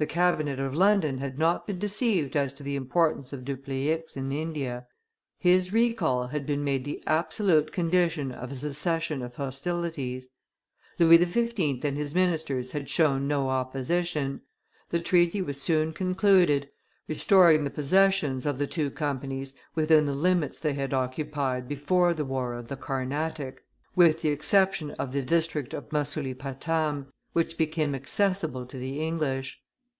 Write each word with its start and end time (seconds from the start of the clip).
The 0.00 0.06
cabinet 0.06 0.60
of 0.60 0.76
London 0.76 1.18
had 1.18 1.40
not 1.40 1.66
been 1.66 1.80
deceived 1.80 2.36
as 2.36 2.52
to 2.52 2.62
the 2.62 2.76
importance 2.76 3.32
of 3.32 3.44
Dupleix 3.44 4.16
in 4.16 4.30
India; 4.30 4.86
his 5.40 5.72
recall 5.72 6.28
had 6.28 6.46
been 6.46 6.62
made 6.62 6.84
the 6.84 7.02
absolute 7.04 7.72
condition 7.72 8.30
of 8.30 8.52
a 8.52 8.54
cessation 8.54 9.22
of 9.22 9.34
hostilities. 9.34 10.30
Louis 11.00 11.24
XV. 11.24 11.84
and 11.84 11.96
his 11.96 12.14
ministers 12.14 12.70
had 12.70 12.88
shown 12.88 13.26
no 13.26 13.48
opposition; 13.48 14.42
the 14.90 15.00
treaty 15.00 15.42
was 15.42 15.60
soon 15.60 15.92
concluded, 15.92 16.68
restoring 17.08 17.64
the 17.64 17.68
possessions 17.68 18.46
of 18.46 18.56
the 18.58 18.68
two 18.68 18.92
Companies 18.92 19.56
within 19.74 20.06
the 20.06 20.14
limits 20.14 20.60
they 20.60 20.74
had 20.74 20.94
occupied 20.94 21.66
before 21.66 22.14
the 22.14 22.24
war 22.24 22.54
of 22.54 22.68
the 22.68 22.76
Carnatic, 22.76 23.64
with 23.96 24.22
the 24.22 24.28
exception 24.28 24.92
of 24.92 25.10
the 25.10 25.22
district 25.22 25.74
of 25.74 25.90
Masulipatam, 25.90 27.06
which 27.32 27.58
became 27.58 27.96
accessible 27.96 28.64
to 28.64 28.76
the 28.78 29.04
English. 29.04 29.60